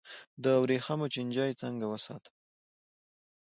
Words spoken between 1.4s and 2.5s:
څنګه وساتم؟